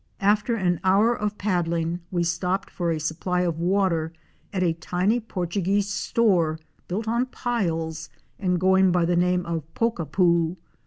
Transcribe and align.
After 0.21 0.55
an 0.55 0.79
hour 0.83 1.15
of 1.15 1.37
paddling 1.37 1.99
we 2.09 2.23
stopped 2.23 2.71
for 2.71 2.89
a 2.89 2.99
supply 2.99 3.41
of 3.41 3.59
water 3.59 4.11
at 4.51 4.63
a 4.63 4.73
tiny 4.73 5.19
Portuguese 5.19 5.89
store 5.93 6.57
built 6.87 7.07
on 7.07 7.27
piles, 7.27 8.09
and 8.39 8.59
going 8.59 8.91
by 8.91 9.05
the 9.05 9.15
name 9.15 9.45
of 9.45 9.61
Poc 9.75 9.99
a 9.99 10.05
poo. 10.07 10.57